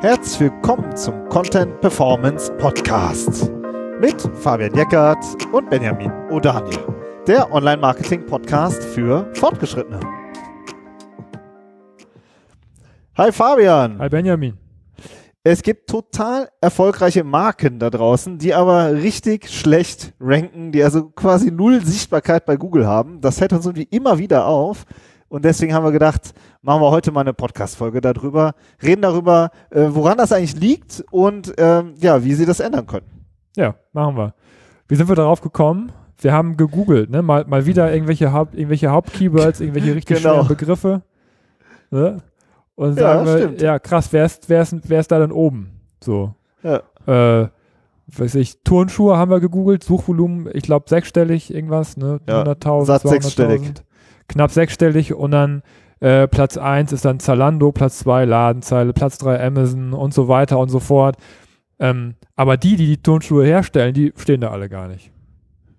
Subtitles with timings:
[0.00, 3.52] Herzlich willkommen zum Content Performance Podcast
[4.00, 10.00] mit Fabian Jeckert und Benjamin O'Daniel, der Online-Marketing-Podcast für Fortgeschrittene.
[13.16, 13.98] Hi Fabian.
[14.00, 14.58] Hi Benjamin.
[15.44, 21.50] Es gibt total erfolgreiche Marken da draußen, die aber richtig schlecht ranken, die also quasi
[21.50, 23.20] null Sichtbarkeit bei Google haben.
[23.20, 24.84] Das fällt uns irgendwie immer wieder auf.
[25.32, 29.86] Und deswegen haben wir gedacht, machen wir heute mal eine Podcast-Folge darüber, reden darüber, äh,
[29.88, 33.06] woran das eigentlich liegt und ähm, ja, wie sie das ändern können.
[33.56, 34.34] Ja, machen wir.
[34.88, 35.90] Wie sind wir darauf gekommen?
[36.18, 37.22] Wir haben gegoogelt, ne?
[37.22, 40.34] Mal, mal wieder irgendwelche, Haupt, irgendwelche Hauptkeywords, irgendwelche richtig genau.
[40.34, 41.02] schweren Begriffe.
[41.90, 42.18] Ne?
[42.74, 45.80] Und sagen ja, wir, ja, krass, wer ist, wer, ist, wer ist da denn oben?
[46.04, 46.34] So.
[46.62, 46.82] Ja.
[47.06, 47.48] Äh,
[48.08, 52.20] weiß ich, Turnschuhe haben wir gegoogelt, Suchvolumen, ich glaube sechsstellig, irgendwas, ne?
[52.28, 53.82] Ja, 100.000, 200.000
[54.28, 55.62] knapp sechsstellig und dann
[56.00, 60.58] äh, Platz 1 ist dann Zalando, Platz 2 Ladenzeile, Platz 3 Amazon und so weiter
[60.58, 61.16] und so fort.
[61.78, 65.12] Ähm, aber die, die die Turnschuhe herstellen, die stehen da alle gar nicht.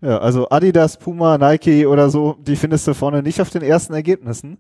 [0.02, 3.94] Ja, also Adidas, Puma, Nike oder so, die findest du vorne nicht auf den ersten
[3.94, 4.58] Ergebnissen.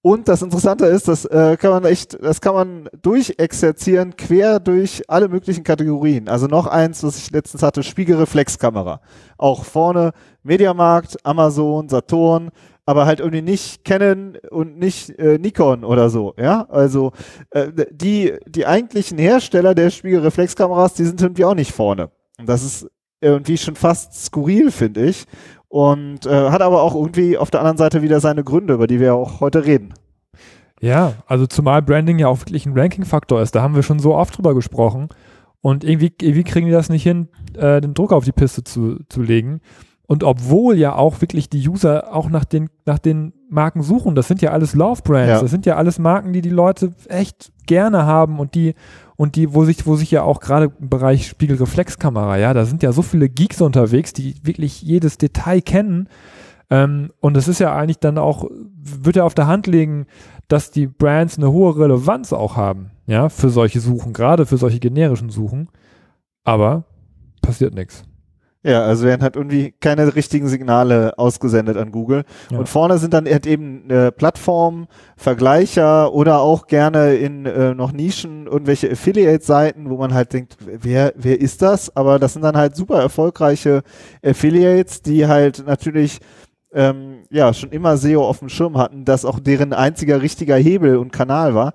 [0.00, 5.02] Und das Interessante ist, das äh, kann man echt, das kann man durchexerzieren, quer durch
[5.08, 6.28] alle möglichen Kategorien.
[6.28, 9.00] Also noch eins, was ich letztens hatte, Spiegelreflexkamera.
[9.36, 10.12] Auch vorne
[10.44, 12.50] Mediamarkt, Amazon, Saturn,
[12.86, 16.66] aber halt irgendwie nicht Canon und nicht äh, Nikon oder so, ja.
[16.70, 17.12] Also
[17.50, 22.10] äh, die, die eigentlichen Hersteller der Spiegelreflexkameras, die sind irgendwie auch nicht vorne.
[22.38, 22.88] Und das ist
[23.20, 25.26] irgendwie schon fast skurril, finde ich.
[25.68, 29.00] Und äh, hat aber auch irgendwie auf der anderen Seite wieder seine Gründe, über die
[29.00, 29.92] wir auch heute reden.
[30.80, 33.54] Ja, also zumal Branding ja auch wirklich ein Ranking-Faktor ist.
[33.54, 35.08] Da haben wir schon so oft drüber gesprochen.
[35.60, 39.00] Und irgendwie, irgendwie kriegen die das nicht hin, äh, den Druck auf die Piste zu,
[39.08, 39.60] zu legen.
[40.06, 44.28] Und obwohl ja auch wirklich die User auch nach den, nach den Marken suchen, das
[44.28, 45.40] sind ja alles Love Brands, ja.
[45.40, 48.74] das sind ja alles Marken, die die Leute echt gerne haben und die,
[49.16, 52.82] und die, wo sich, wo sich ja auch gerade im Bereich Spiegelreflexkamera, ja, da sind
[52.82, 56.08] ja so viele Geeks unterwegs, die wirklich jedes Detail kennen.
[56.70, 60.06] Ähm, und es ist ja eigentlich dann auch, wird ja auf der Hand legen,
[60.48, 64.78] dass die Brands eine hohe Relevanz auch haben, ja, für solche Suchen, gerade für solche
[64.78, 65.68] generischen Suchen.
[66.44, 66.84] Aber
[67.42, 68.04] passiert nichts.
[68.66, 72.24] Ja, also werden halt irgendwie keine richtigen Signale ausgesendet an Google.
[72.50, 72.58] Ja.
[72.58, 77.92] Und vorne sind dann halt eben äh, Plattformen, Vergleicher oder auch gerne in äh, noch
[77.92, 81.94] Nischen irgendwelche Affiliate-Seiten, wo man halt denkt, wer, wer ist das?
[81.94, 83.84] Aber das sind dann halt super erfolgreiche
[84.24, 86.18] Affiliates, die halt natürlich
[86.72, 90.96] ähm, ja schon immer SEO auf dem Schirm hatten, dass auch deren einziger richtiger Hebel
[90.96, 91.72] und Kanal war.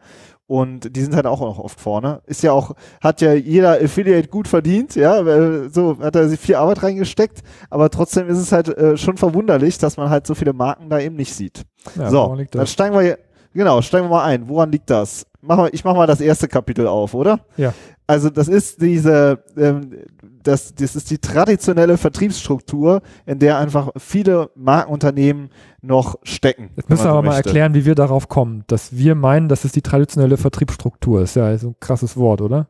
[0.52, 2.22] Und die sind halt auch noch oft vorne.
[2.26, 5.24] Ist ja auch, hat ja jeder Affiliate gut verdient, ja,
[5.70, 9.78] so hat er sich viel Arbeit reingesteckt, aber trotzdem ist es halt äh, schon verwunderlich,
[9.78, 11.64] dass man halt so viele Marken da eben nicht sieht.
[11.96, 13.18] Ja, so, dann steigen wir,
[13.54, 14.50] genau, steigen wir mal ein.
[14.50, 15.26] Woran liegt das?
[15.40, 17.40] Mach mal, ich mach mal das erste Kapitel auf, oder?
[17.56, 17.74] Ja.
[18.12, 19.92] Also das ist diese, ähm,
[20.44, 25.50] das, das ist die traditionelle Vertriebsstruktur, in der einfach viele Markenunternehmen
[25.82, 26.72] noch stecken.
[26.76, 27.30] Jetzt müssen wir aber möchte.
[27.30, 31.38] mal erklären, wie wir darauf kommen, dass wir meinen, dass es die traditionelle Vertriebsstruktur ist.
[31.38, 32.68] Ja, ist ein krasses Wort, oder?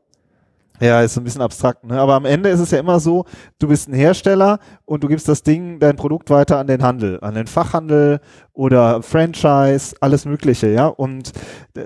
[0.82, 2.00] Ja, ist ein bisschen abstrakt, ne?
[2.00, 3.26] Aber am Ende ist es ja immer so,
[3.60, 7.20] du bist ein Hersteller und du gibst das Ding, dein Produkt weiter an den Handel,
[7.22, 8.20] an den Fachhandel
[8.54, 10.88] oder Franchise, alles Mögliche, ja.
[10.88, 11.34] Und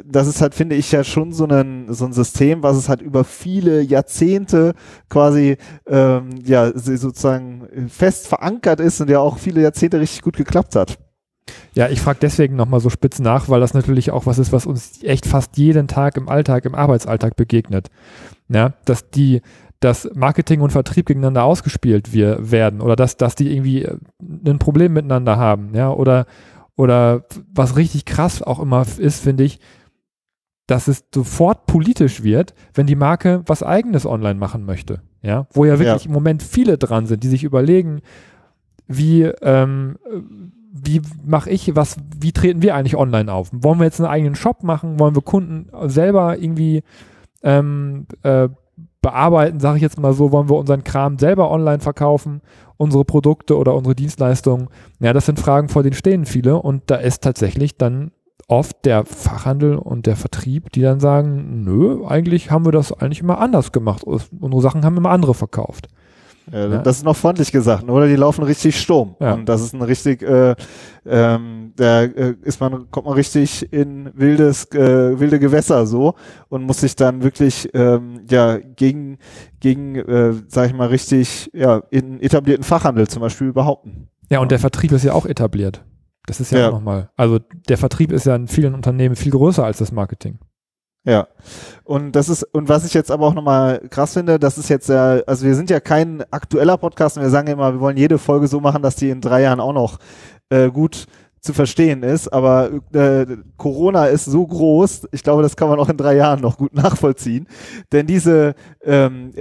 [0.06, 3.02] das ist halt, finde ich, ja schon so ein, so ein System, was es halt
[3.02, 4.74] über viele Jahrzehnte
[5.10, 5.58] quasi
[5.88, 10.98] ähm, ja sozusagen fest verankert ist und ja auch viele Jahrzehnte richtig gut geklappt hat.
[11.74, 14.66] Ja, ich frage deswegen nochmal so spitz nach, weil das natürlich auch was ist, was
[14.66, 17.90] uns echt fast jeden Tag im Alltag, im Arbeitsalltag begegnet.
[18.48, 19.42] Ja, dass die,
[19.80, 23.98] dass Marketing und Vertrieb gegeneinander ausgespielt wir, werden oder dass, dass die irgendwie äh,
[24.46, 26.26] ein Problem miteinander haben, ja, oder,
[26.76, 29.60] oder was richtig krass auch immer ist, finde ich,
[30.68, 35.66] dass es sofort politisch wird, wenn die Marke was eigenes online machen möchte, ja, wo
[35.66, 36.08] ja wirklich ja.
[36.08, 38.02] im Moment viele dran sind, die sich überlegen,
[38.88, 39.98] wie, ähm,
[40.78, 43.50] wie mache ich, was, wie treten wir eigentlich online auf?
[43.54, 45.00] Wollen wir jetzt einen eigenen Shop machen?
[45.00, 46.84] Wollen wir Kunden selber irgendwie
[47.44, 48.50] ähm, äh,
[49.02, 52.42] bearbeiten, sage ich jetzt mal so, wollen wir unseren Kram selber online verkaufen,
[52.76, 54.68] unsere Produkte oder unsere Dienstleistungen?
[55.00, 58.12] Ja, das sind Fragen, vor denen stehen viele und da ist tatsächlich dann
[58.48, 63.22] oft der Fachhandel und der Vertrieb, die dann sagen, nö, eigentlich haben wir das eigentlich
[63.22, 64.04] immer anders gemacht.
[64.04, 65.88] Unsere Sachen haben immer andere verkauft.
[66.52, 66.78] Ja, ja.
[66.80, 68.08] Das ist noch freundlich gesagt, oder?
[68.08, 69.16] Die laufen richtig Sturm.
[69.20, 69.34] Ja.
[69.34, 70.56] Und das ist ein richtig, äh,
[71.06, 76.14] ähm, da äh, ist man, kommt man richtig in wildes, äh, wilde Gewässer so
[76.50, 79.18] und muss sich dann wirklich ähm, ja gegen,
[79.60, 84.10] gegen, äh, sag ich mal, richtig, ja, in etablierten Fachhandel zum Beispiel behaupten.
[84.30, 85.84] Ja, und der Vertrieb ist ja auch etabliert.
[86.28, 86.68] Das ist ja, ja.
[86.70, 87.40] auch nochmal, also
[87.70, 90.40] der Vertrieb ist ja in vielen Unternehmen viel größer als das Marketing.
[91.06, 91.28] Ja.
[91.84, 94.90] Und das ist, und was ich jetzt aber auch nochmal krass finde, das ist jetzt
[94.90, 98.18] ja, also wir sind ja kein aktueller Podcast und wir sagen immer, wir wollen jede
[98.18, 100.00] Folge so machen, dass die in drei Jahren auch noch
[100.50, 101.06] äh, gut
[101.46, 103.26] zu verstehen ist, aber äh,
[103.58, 106.74] Corona ist so groß, ich glaube, das kann man auch in drei Jahren noch gut
[106.76, 107.48] nachvollziehen.
[107.92, 109.32] Denn diese, ähm,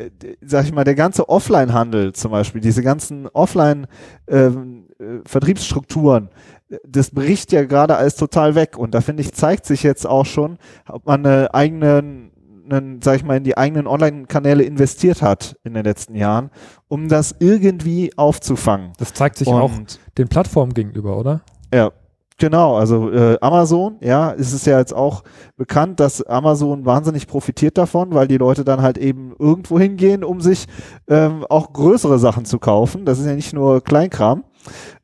[0.45, 6.29] sag ich mal, der ganze Offline-Handel zum Beispiel, diese ganzen Offline-Vertriebsstrukturen, ähm,
[6.71, 8.79] äh, das bricht ja gerade alles total weg.
[8.79, 10.59] Und da finde ich, zeigt sich jetzt auch schon,
[10.89, 12.31] ob man eine eigene
[12.71, 16.51] einen, sag ich mal, in die eigenen Online-Kanäle investiert hat in den letzten Jahren,
[16.89, 18.93] um das irgendwie aufzufangen.
[18.99, 19.73] Das zeigt sich Und auch
[20.17, 21.43] den Plattformen gegenüber, oder?
[21.75, 21.91] Ja,
[22.37, 25.23] Genau, also äh, Amazon, ja, ist es ja jetzt auch
[25.57, 30.41] bekannt, dass Amazon wahnsinnig profitiert davon, weil die Leute dann halt eben irgendwo hingehen, um
[30.41, 30.67] sich
[31.07, 33.05] ähm, auch größere Sachen zu kaufen.
[33.05, 34.43] Das ist ja nicht nur Kleinkram.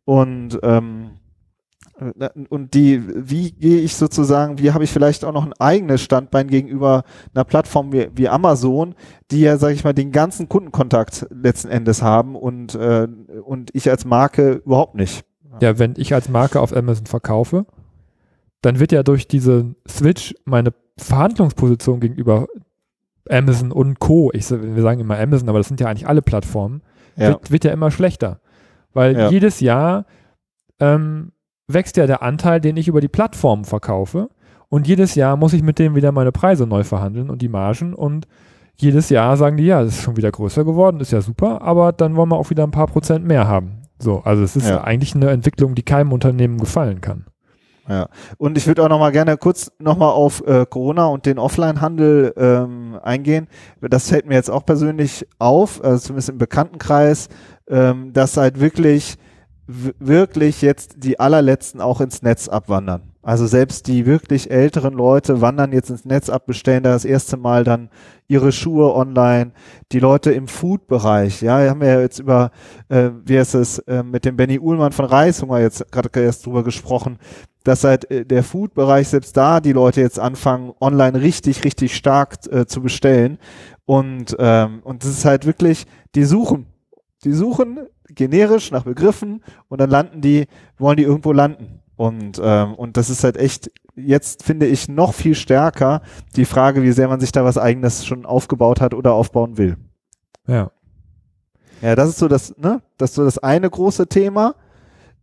[0.05, 1.13] Und ähm,
[2.01, 6.01] äh, und die, wie gehe ich sozusagen, wie habe ich vielleicht auch noch ein eigenes
[6.03, 8.97] Standbein gegenüber einer Plattform wie, wie Amazon,
[9.31, 13.07] die ja, sage ich mal, den ganzen Kundenkontakt letzten Endes haben und, äh,
[13.45, 15.25] und ich als Marke überhaupt nicht.
[15.61, 17.67] Ja, wenn ich als Marke auf Amazon verkaufe,
[18.63, 22.47] dann wird ja durch diese Switch meine Verhandlungsposition gegenüber
[23.29, 26.83] Amazon und Co., ich, wir sagen immer Amazon, aber das sind ja eigentlich alle Plattformen,
[27.17, 27.29] ja.
[27.29, 28.41] Wird, wird, ja immer schlechter.
[28.93, 29.31] Weil ja.
[29.31, 30.07] jedes Jahr
[30.79, 31.33] ähm,
[31.69, 34.31] wächst ja der Anteil, den ich über die Plattformen verkaufe.
[34.69, 37.95] Und jedes Jahr muss ich mit denen wieder meine Preise neu verhandeln und die Margen.
[37.95, 38.27] Und
[38.77, 41.93] jedes Jahr sagen die, ja, das ist schon wieder größer geworden, ist ja super, aber
[41.93, 43.80] dann wollen wir auch wieder ein paar Prozent mehr haben.
[44.01, 44.83] So, also es ist ja.
[44.83, 47.27] eigentlich eine Entwicklung, die keinem Unternehmen gefallen kann.
[47.89, 48.09] Ja,
[48.39, 51.39] und ich würde auch noch mal gerne kurz noch mal auf äh, Corona und den
[51.39, 53.49] Offline-Handel ähm, eingehen.
[53.81, 57.29] Das fällt mir jetzt auch persönlich auf, also zumindest im Bekanntenkreis,
[57.69, 59.17] ähm, dass halt wirklich
[59.67, 63.10] wirklich jetzt die allerletzten auch ins Netz abwandern.
[63.23, 67.37] Also selbst die wirklich älteren Leute wandern jetzt ins Netz ab, bestellen da das erste
[67.37, 67.91] Mal dann
[68.29, 69.53] ihre Schuhe online.
[69.93, 72.51] Die Leute im Food-Bereich, ja, haben wir ja jetzt über,
[72.89, 76.65] äh, wie heißt es, äh, mit dem Benny Uhlmann von Reishunger jetzt gerade erst drüber
[76.65, 77.19] gesprochen,
[77.63, 82.39] dass halt äh, der Food-Bereich selbst da die Leute jetzt anfangen, online richtig, richtig stark
[82.51, 83.39] äh, zu bestellen.
[83.85, 85.85] Und, ähm, und das ist halt wirklich,
[86.15, 86.67] die suchen,
[87.25, 90.47] die suchen generisch nach Begriffen und dann landen die,
[90.79, 91.80] wollen die irgendwo landen.
[92.01, 96.01] Und, ähm, und das ist halt echt, jetzt finde ich noch viel stärker
[96.35, 99.77] die Frage, wie sehr man sich da was eigenes schon aufgebaut hat oder aufbauen will.
[100.47, 100.71] Ja.
[101.83, 102.81] Ja, das ist so das, ne?
[102.97, 104.55] Das ist so das eine große Thema.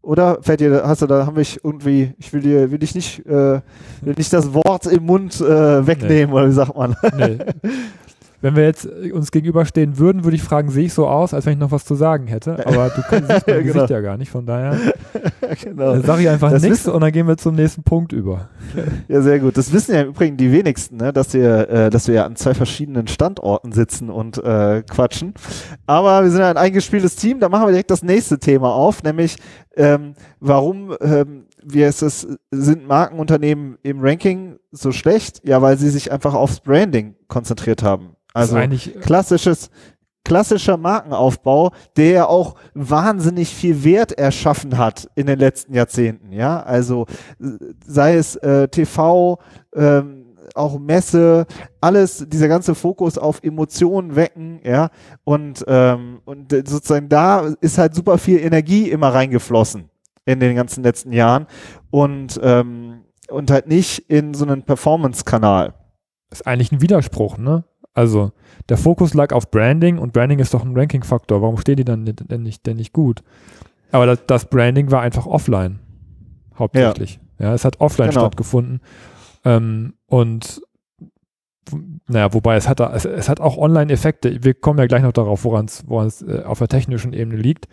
[0.03, 3.25] Oder fällt dir, hast du da, haben wir irgendwie, ich will dir, will ich nicht,
[3.25, 3.62] äh,
[4.01, 6.35] will nicht das Wort im Mund äh, wegnehmen, nee.
[6.35, 6.95] oder wie sagt man?
[7.18, 7.39] Nee.
[8.48, 11.46] Wenn wir jetzt äh, uns gegenüberstehen würden, würde ich fragen, sehe ich so aus, als
[11.46, 12.66] wenn ich noch was zu sagen hätte.
[12.66, 13.74] Aber du kannst mein genau.
[13.74, 14.78] Gesicht ja gar nicht, von daher
[15.62, 15.92] genau.
[15.92, 18.48] dann sage ich einfach nichts und dann gehen wir zum nächsten Punkt über.
[19.08, 19.58] Ja, sehr gut.
[19.58, 21.14] Das wissen ja im Übrigen die wenigsten, ne?
[21.14, 25.34] dass wir, äh, dass wir ja an zwei verschiedenen Standorten sitzen und äh, quatschen.
[25.86, 27.40] Aber wir sind ja ein eingespieltes Team.
[27.40, 29.38] Da machen wir direkt das nächste Thema auf, nämlich
[29.76, 35.42] ähm, warum ähm, wie ist es, sind Markenunternehmen im Ranking so schlecht?
[35.44, 38.17] Ja, weil sie sich einfach aufs Branding konzentriert haben.
[38.38, 39.69] Also äh, klassisches,
[40.24, 46.31] klassischer Markenaufbau, der ja auch wahnsinnig viel Wert erschaffen hat in den letzten Jahrzehnten.
[46.31, 47.06] Ja, also
[47.86, 49.39] sei es äh, TV,
[49.74, 51.46] ähm, auch Messe,
[51.82, 54.89] alles, dieser ganze Fokus auf Emotionen wecken, ja,
[55.24, 59.89] und, ähm, und sozusagen da ist halt super viel Energie immer reingeflossen
[60.25, 61.48] in den ganzen letzten Jahren
[61.89, 65.74] und, ähm, und halt nicht in so einen Performance-Kanal.
[66.32, 67.63] Ist eigentlich ein Widerspruch, ne?
[67.98, 68.32] Also
[68.70, 71.42] der Fokus lag auf Branding und Branding ist doch ein Ranking-Faktor.
[71.42, 73.24] Warum steht die dann denn nicht, denn nicht gut?
[73.92, 75.80] Aber das, das Branding war einfach offline.
[76.60, 77.20] Hauptsächlich.
[77.39, 78.22] Ja, ja es hat offline genau.
[78.22, 78.82] stattgefunden.
[79.44, 80.62] Ähm, und
[82.08, 84.44] naja, wobei es hat, es, es hat auch Online-Effekte.
[84.44, 87.68] Wir kommen ja gleich noch darauf, woran es äh, auf der technischen Ebene liegt.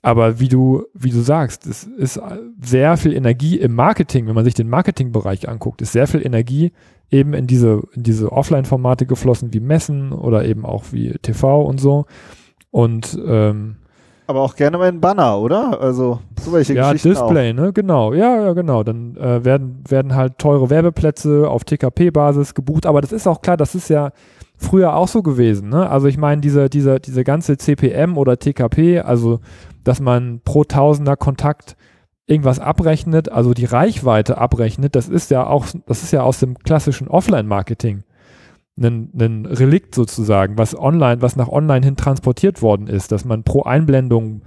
[0.00, 2.18] Aber wie du, wie du sagst, es ist
[2.62, 6.72] sehr viel Energie im Marketing, wenn man sich den Marketingbereich anguckt, ist sehr viel Energie
[7.10, 11.80] eben in diese, in diese Offline-Formate geflossen, wie Messen oder eben auch wie TV und
[11.80, 12.06] so.
[12.70, 13.76] Und ähm,
[14.26, 15.80] aber auch gerne mal ein Banner, oder?
[15.80, 17.56] Also so welche ja, Geschichten Display, auch.
[17.56, 17.72] ne?
[17.74, 18.82] Genau, ja, ja, genau.
[18.82, 23.58] Dann äh, werden, werden halt teure Werbeplätze auf TKP-Basis gebucht, aber das ist auch klar,
[23.58, 24.12] das ist ja
[24.56, 25.90] früher auch so gewesen, ne?
[25.90, 29.40] Also ich meine, diese, diese, diese ganze CPM oder TKP, also
[29.82, 31.76] dass man pro Tausender Kontakt
[32.26, 36.58] irgendwas abrechnet, also die Reichweite abrechnet, das ist ja auch, das ist ja aus dem
[36.58, 38.04] klassischen Offline-Marketing
[38.80, 43.44] ein, ein Relikt sozusagen, was online, was nach online hin transportiert worden ist, dass man
[43.44, 44.42] pro Einblendung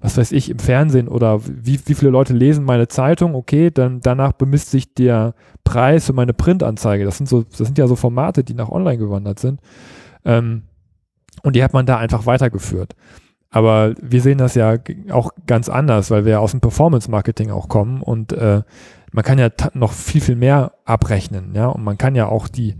[0.00, 4.00] was weiß ich, im Fernsehen oder wie, wie viele Leute lesen meine Zeitung, okay, dann
[4.00, 7.04] danach bemisst sich der Preis für meine Printanzeige.
[7.04, 9.60] Das sind so, das sind ja so Formate, die nach online gewandert sind.
[10.24, 10.62] Ähm,
[11.42, 12.94] und die hat man da einfach weitergeführt.
[13.50, 14.76] Aber wir sehen das ja
[15.10, 18.62] auch ganz anders, weil wir ja aus dem Performance-Marketing auch kommen und äh,
[19.12, 22.76] man kann ja noch viel, viel mehr abrechnen, ja, und man kann ja auch die,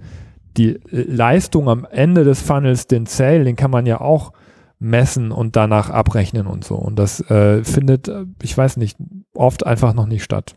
[0.57, 4.33] die Leistung am Ende des Funnels, den Sale, den kann man ja auch
[4.79, 6.75] messen und danach abrechnen und so.
[6.75, 8.97] Und das äh, findet, äh, ich weiß nicht,
[9.35, 10.57] oft einfach noch nicht statt.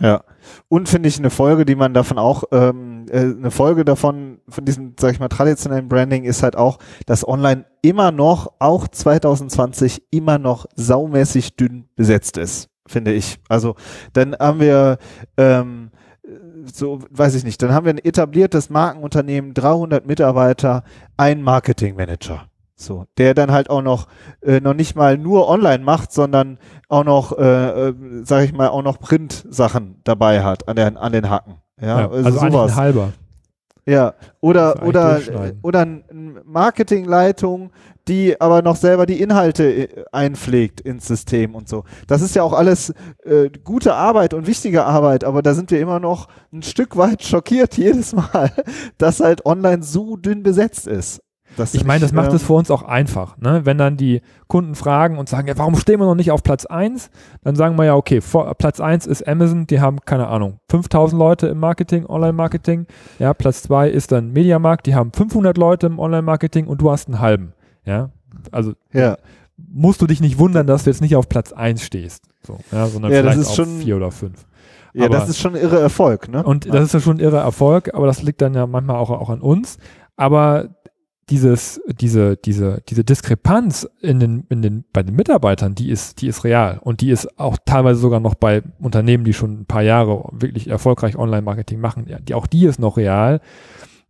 [0.00, 0.24] Ja.
[0.68, 4.64] Und finde ich eine Folge, die man davon auch, ähm, äh, eine Folge davon, von
[4.64, 10.02] diesem, sag ich mal, traditionellen Branding ist halt auch, dass online immer noch, auch 2020,
[10.10, 13.38] immer noch saumäßig dünn besetzt ist, finde ich.
[13.48, 13.74] Also
[14.12, 14.98] dann haben wir,
[15.36, 15.90] ähm,
[16.72, 20.84] so, weiß ich nicht, dann haben wir ein etabliertes Markenunternehmen, 300 Mitarbeiter,
[21.16, 22.48] ein Marketingmanager.
[22.78, 24.06] So, der dann halt auch noch
[24.42, 26.58] äh, noch nicht mal nur online macht, sondern
[26.90, 31.12] auch noch, äh, äh, sag ich mal, auch noch Print-Sachen dabei hat an, der, an
[31.12, 31.54] den Hacken.
[31.80, 32.72] Ja, ja also, also sowas.
[32.72, 33.12] ein halber.
[33.88, 35.20] Ja, oder oder
[35.62, 36.02] oder eine
[36.44, 37.70] Marketingleitung,
[38.08, 41.84] die aber noch selber die Inhalte äh, einpflegt ins System und so.
[42.08, 42.92] Das ist ja auch alles
[43.24, 47.22] äh, gute Arbeit und wichtige Arbeit, aber da sind wir immer noch ein Stück weit
[47.22, 48.50] schockiert jedes Mal,
[48.98, 51.22] dass halt online so dünn besetzt ist.
[51.56, 53.38] Das ich meine, das macht es für uns auch einfach.
[53.38, 53.62] Ne?
[53.64, 56.66] Wenn dann die Kunden fragen und sagen, ja, warum stehen wir noch nicht auf Platz
[56.66, 57.10] 1?
[57.42, 61.18] Dann sagen wir ja, okay, vor, Platz 1 ist Amazon, die haben, keine Ahnung, 5000
[61.18, 62.86] Leute im Marketing, Online-Marketing.
[63.18, 67.08] Ja, Platz 2 ist dann Mediamarkt, die haben 500 Leute im Online-Marketing und du hast
[67.08, 67.54] einen halben.
[67.84, 68.10] Ja,
[68.52, 69.16] also ja.
[69.56, 72.86] musst du dich nicht wundern, dass du jetzt nicht auf Platz 1 stehst, so, ja,
[72.86, 74.46] sondern ja, vielleicht auf 4 oder 5.
[74.92, 76.42] Ja, aber, das ist schon irre Erfolg, ne?
[76.42, 79.28] Und das ist ja schon irre Erfolg, aber das liegt dann ja manchmal auch, auch
[79.28, 79.76] an uns.
[80.16, 80.70] Aber
[81.28, 86.28] dieses, diese, diese, diese Diskrepanz in den, in den, bei den Mitarbeitern, die ist, die
[86.28, 86.78] ist real.
[86.80, 90.68] Und die ist auch teilweise sogar noch bei Unternehmen, die schon ein paar Jahre wirklich
[90.68, 92.06] erfolgreich Online-Marketing machen.
[92.08, 93.40] Ja, die, auch die ist noch real.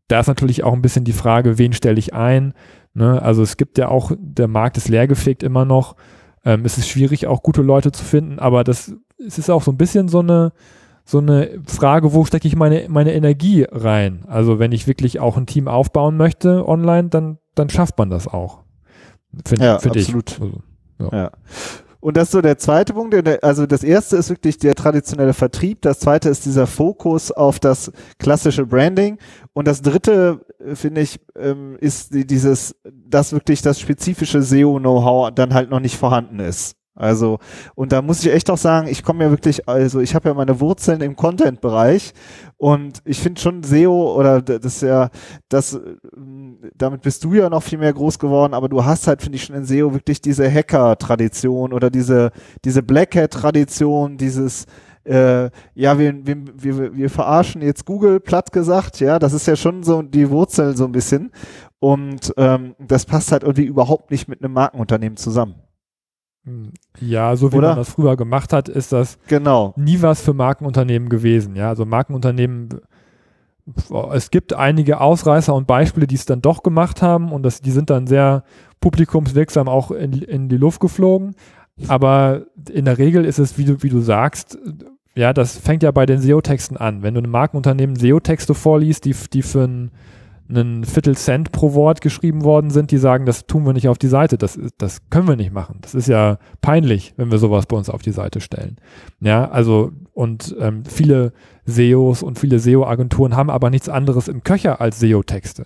[0.08, 2.52] Da ist natürlich auch ein bisschen die Frage, wen stelle ich ein?
[2.92, 3.20] Ne?
[3.22, 5.96] Also es gibt ja auch, der Markt ist leergefegt immer noch.
[6.44, 9.72] Ähm, es ist schwierig, auch gute Leute zu finden, aber das, es ist auch so
[9.72, 10.52] ein bisschen so eine,
[11.08, 14.24] so eine Frage, wo stecke ich meine, meine Energie rein?
[14.26, 18.26] Also wenn ich wirklich auch ein Team aufbauen möchte online, dann, dann schafft man das
[18.26, 18.64] auch.
[19.46, 20.32] Find, ja, find absolut.
[20.32, 20.40] Ich.
[20.40, 20.62] Also,
[20.98, 21.08] ja.
[21.12, 21.30] ja.
[22.00, 23.14] Und das ist so der zweite Punkt.
[23.42, 25.82] Also das erste ist wirklich der traditionelle Vertrieb.
[25.82, 29.18] Das zweite ist dieser Fokus auf das klassische Branding.
[29.52, 35.54] Und das dritte, äh, finde ich, ähm, ist dieses, dass wirklich das spezifische SEO-Know-how dann
[35.54, 36.76] halt noch nicht vorhanden ist.
[36.96, 37.38] Also,
[37.74, 40.34] und da muss ich echt auch sagen, ich komme ja wirklich, also ich habe ja
[40.34, 42.14] meine Wurzeln im Content-Bereich
[42.56, 45.10] und ich finde schon SEO oder das ist ja,
[45.50, 45.78] das,
[46.74, 49.44] damit bist du ja noch viel mehr groß geworden, aber du hast halt, finde ich
[49.44, 52.30] schon in SEO wirklich diese Hacker-Tradition oder diese,
[52.64, 54.64] diese Black Hat-Tradition, dieses,
[55.04, 59.54] äh, ja, wir, wir, wir, wir verarschen jetzt Google, platt gesagt, ja, das ist ja
[59.54, 61.30] schon so die Wurzel so ein bisschen
[61.78, 65.65] und ähm, das passt halt irgendwie überhaupt nicht mit einem Markenunternehmen zusammen.
[67.00, 67.68] Ja, so wie Oder?
[67.68, 69.74] man das früher gemacht hat, ist das genau.
[69.76, 71.56] nie was für Markenunternehmen gewesen.
[71.56, 72.68] Ja, also Markenunternehmen,
[74.12, 77.72] es gibt einige Ausreißer und Beispiele, die es dann doch gemacht haben und das, die
[77.72, 78.44] sind dann sehr
[78.80, 81.34] publikumswirksam auch in, in die Luft geflogen.
[81.88, 84.56] Aber in der Regel ist es, wie du, wie du sagst,
[85.14, 87.02] ja, das fängt ja bei den SEO-Texten an.
[87.02, 89.90] Wenn du einem Markenunternehmen SEO-Texte vorliest, die, die für ein
[90.48, 93.98] einen Viertel Cent pro Wort geschrieben worden sind, die sagen, das tun wir nicht auf
[93.98, 95.78] die Seite, das, das können wir nicht machen.
[95.80, 98.76] Das ist ja peinlich, wenn wir sowas bei uns auf die Seite stellen.
[99.20, 101.32] Ja, also und ähm, viele
[101.64, 105.64] SEOs und viele SEO-Agenturen haben aber nichts anderes im Köcher als SEO-Texte.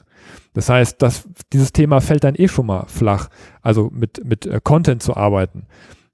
[0.54, 3.28] Das heißt, dass dieses Thema fällt dann eh schon mal flach,
[3.62, 5.66] also mit, mit äh, Content zu arbeiten.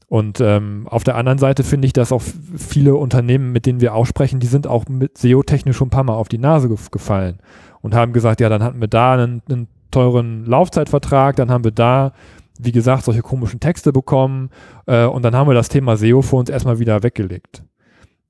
[0.08, 2.22] Und ähm, auf der anderen Seite finde ich, dass auch
[2.56, 6.14] viele Unternehmen, mit denen wir aussprechen, die sind auch mit SEO-technisch schon ein paar Mal
[6.14, 7.38] auf die Nase gefallen
[7.82, 11.70] und haben gesagt, ja, dann hatten wir da einen, einen teuren Laufzeitvertrag, dann haben wir
[11.70, 12.12] da,
[12.58, 14.50] wie gesagt, solche komischen Texte bekommen
[14.86, 17.62] äh, und dann haben wir das Thema SEO für uns erstmal wieder weggelegt.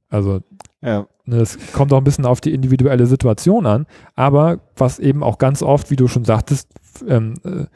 [0.08, 0.40] Also
[0.82, 1.06] ja.
[1.24, 5.38] ne, es kommt auch ein bisschen auf die individuelle Situation an, aber was eben auch
[5.38, 6.72] ganz oft, wie du schon sagtest,
[7.08, 7.66] ähm, äh,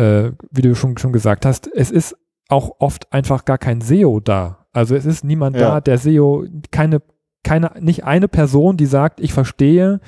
[0.00, 2.16] äh, wie du schon, schon gesagt hast, es ist
[2.48, 4.66] auch oft einfach gar kein SEO da.
[4.72, 5.72] Also es ist niemand ja.
[5.72, 7.00] da, der SEO, keine,
[7.42, 10.00] keine, nicht eine Person, die sagt, ich verstehe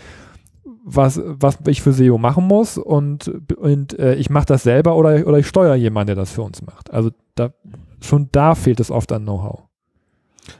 [0.89, 5.27] was, was ich für SEO machen muss und, und äh, ich mache das selber oder,
[5.27, 6.93] oder ich steuere jemanden, der das für uns macht.
[6.93, 7.51] Also da,
[8.01, 9.65] schon da fehlt es oft an Know-how.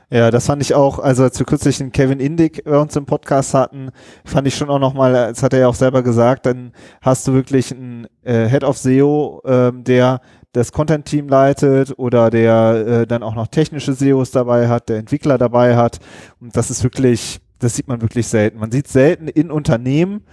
[0.09, 3.05] Ja, das fand ich auch, also als wir kürzlich den Kevin Indig bei uns im
[3.05, 3.91] Podcast hatten,
[4.25, 7.33] fand ich schon auch nochmal, das hat er ja auch selber gesagt, dann hast du
[7.33, 10.19] wirklich einen äh, Head of SEO, ähm, der
[10.51, 15.37] das Content-Team leitet oder der äh, dann auch noch technische SEOs dabei hat, der Entwickler
[15.37, 15.99] dabei hat.
[16.41, 18.59] Und das ist wirklich, das sieht man wirklich selten.
[18.59, 20.23] Man sieht selten in Unternehmen,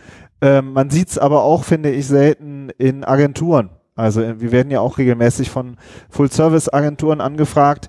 [0.41, 3.71] ähm, man sieht es aber auch, finde ich, selten in Agenturen.
[3.95, 5.77] Also äh, wir werden ja auch regelmäßig von
[6.11, 7.89] Full-Service-Agenturen angefragt,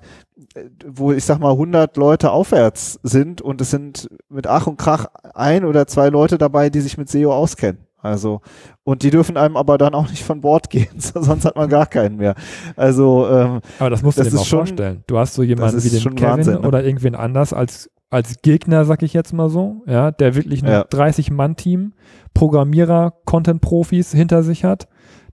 [0.54, 4.78] äh, wo ich sag mal 100 Leute aufwärts sind und es sind mit Ach und
[4.78, 7.86] Krach ein oder zwei Leute dabei, die sich mit SEO auskennen.
[8.06, 8.40] Also,
[8.84, 11.86] und die dürfen einem aber dann auch nicht von Bord gehen, sonst hat man gar
[11.86, 12.34] keinen mehr.
[12.76, 15.04] Also, ähm, aber das musst du das dir mal vorstellen.
[15.06, 16.68] Du hast so jemanden wie den Kevin Wahnsinn, ne?
[16.68, 20.70] oder irgendwen anders als, als Gegner, sag ich jetzt mal so, ja, der wirklich ein
[20.70, 20.82] ja.
[20.82, 21.94] 30-Mann-Team,
[22.34, 24.88] Programmierer, Content-Profis hinter sich hat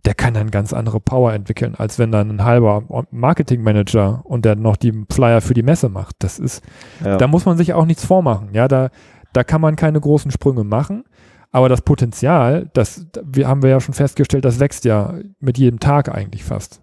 [0.06, 4.56] der kann dann ganz andere Power entwickeln, als wenn dann ein halber Marketingmanager und der
[4.56, 6.16] noch die Flyer für die Messe macht.
[6.20, 6.62] Das ist,
[7.04, 7.18] ja.
[7.18, 8.50] da muss man sich auch nichts vormachen.
[8.54, 8.90] Ja, da,
[9.32, 11.06] da kann man keine großen Sprünge machen.
[11.52, 15.80] Aber das Potenzial, das wir haben wir ja schon festgestellt, das wächst ja mit jedem
[15.80, 16.82] Tag eigentlich fast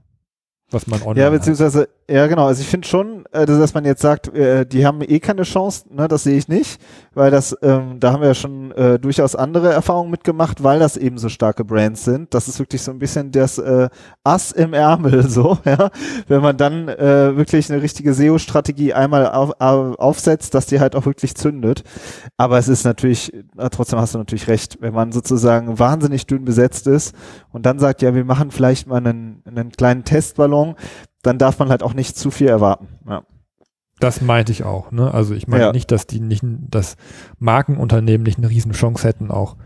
[0.73, 1.89] was man online Ja, beziehungsweise, hat.
[2.11, 5.21] Ja genau, also ich finde schon, äh, dass man jetzt sagt, äh, die haben eh
[5.21, 6.81] keine Chance, ne, das sehe ich nicht,
[7.14, 10.97] weil das, ähm, da haben wir ja schon äh, durchaus andere Erfahrungen mitgemacht, weil das
[10.97, 12.35] eben so starke Brands sind.
[12.35, 13.88] Das ist wirklich so ein bisschen das äh,
[14.25, 15.90] Ass im Ärmel, so, ja.
[16.26, 21.07] Wenn man dann äh, wirklich eine richtige SEO-Strategie einmal auf, aufsetzt, dass die halt auch
[21.07, 21.85] wirklich zündet.
[22.37, 23.33] Aber es ist natürlich,
[23.71, 27.14] trotzdem hast du natürlich recht, wenn man sozusagen wahnsinnig dünn besetzt ist
[27.52, 30.75] und dann sagt, ja, wir machen vielleicht mal einen, einen kleinen Testballon,
[31.23, 32.89] dann darf man halt auch nicht zu viel erwarten.
[33.09, 33.23] Ja.
[33.99, 34.91] Das meinte ich auch.
[34.93, 35.12] Ne?
[35.12, 35.73] Also ich meine ja.
[35.73, 36.97] nicht, dass die nicht, dass
[37.39, 39.57] Markenunternehmen nicht eine riesen Chance hätten, auch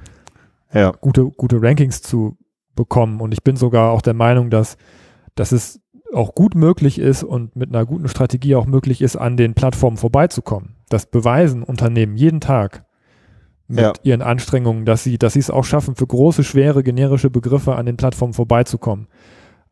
[0.72, 0.90] ja.
[0.90, 2.36] gute, gute Rankings zu
[2.74, 3.20] bekommen.
[3.20, 4.76] Und ich bin sogar auch der Meinung, dass,
[5.36, 5.80] dass es
[6.12, 9.96] auch gut möglich ist und mit einer guten Strategie auch möglich ist, an den Plattformen
[9.96, 10.76] vorbeizukommen.
[10.88, 12.84] Das beweisen Unternehmen jeden Tag
[13.66, 13.92] mit ja.
[14.02, 17.86] ihren Anstrengungen, dass sie, dass sie es auch schaffen, für große, schwere, generische Begriffe an
[17.86, 19.08] den Plattformen vorbeizukommen.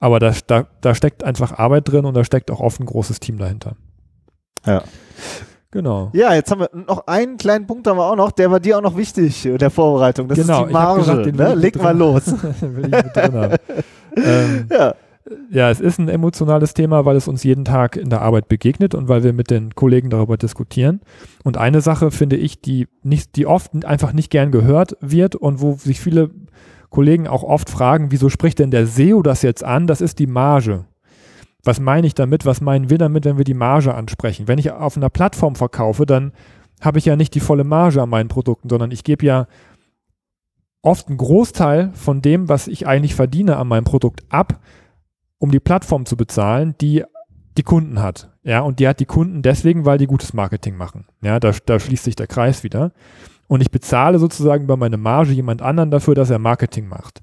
[0.02, 3.20] Aber da, da, da steckt einfach Arbeit drin und da steckt auch oft ein großes
[3.20, 3.76] Team dahinter.
[4.66, 4.82] Ja.
[5.70, 6.10] Genau.
[6.12, 8.78] Ja, jetzt haben wir noch einen kleinen Punkt haben wir auch noch, der war dir
[8.78, 10.26] auch noch wichtig in der Vorbereitung.
[10.26, 11.00] Das genau, ist die Marge.
[11.02, 11.54] Gesagt, ne?
[11.54, 12.24] Leg mal los.
[12.62, 14.94] ähm, ja.
[15.52, 18.96] Ja, es ist ein emotionales Thema, weil es uns jeden Tag in der Arbeit begegnet
[18.96, 21.00] und weil wir mit den Kollegen darüber diskutieren.
[21.44, 25.60] Und eine Sache finde ich, die nicht, die oft einfach nicht gern gehört wird und
[25.60, 26.30] wo sich viele
[26.92, 29.86] Kollegen auch oft fragen, wieso spricht denn der SEO das jetzt an?
[29.86, 30.84] Das ist die Marge.
[31.64, 32.46] Was meine ich damit?
[32.46, 34.48] Was meinen wir damit, wenn wir die Marge ansprechen?
[34.48, 36.32] Wenn ich auf einer Plattform verkaufe, dann
[36.80, 39.46] habe ich ja nicht die volle Marge an meinen Produkten, sondern ich gebe ja
[40.82, 44.60] oft einen Großteil von dem, was ich eigentlich verdiene an meinem Produkt ab,
[45.38, 47.04] um die Plattform zu bezahlen, die
[47.56, 48.30] die Kunden hat.
[48.42, 51.06] Ja, und die hat die Kunden deswegen, weil die gutes Marketing machen.
[51.22, 52.92] Ja, da, da schließt sich der Kreis wieder.
[53.52, 57.20] Und ich bezahle sozusagen über meine Marge jemand anderen dafür, dass er Marketing macht.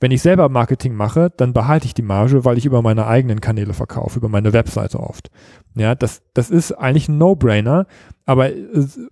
[0.00, 3.40] Wenn ich selber Marketing mache, dann behalte ich die Marge, weil ich über meine eigenen
[3.40, 5.30] Kanäle verkaufe, über meine Webseite oft.
[5.76, 7.86] Ja, das, das ist eigentlich ein No-Brainer,
[8.26, 8.50] aber